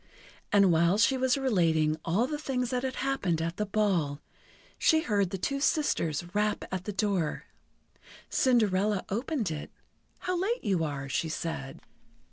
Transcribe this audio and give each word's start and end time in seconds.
And 0.51 0.71
while 0.71 0.97
she 0.97 1.15
was 1.15 1.37
relating 1.37 1.95
all 2.03 2.25
the 2.25 2.39
things 2.39 2.71
that 2.71 2.81
had 2.81 2.95
happened 3.05 3.39
at 3.39 3.57
the 3.57 3.67
ball, 3.67 4.19
she 4.79 5.01
heard 5.01 5.29
the 5.29 5.37
two 5.37 5.59
sisters 5.59 6.25
rap 6.33 6.65
at 6.73 6.85
the 6.85 6.91
door. 6.91 7.43
Cinderella 8.27 9.05
opened 9.09 9.51
it. 9.51 9.69
"How 10.21 10.35
late 10.41 10.63
you 10.63 10.83
are," 10.83 11.07
she 11.07 11.29
said. 11.29 11.81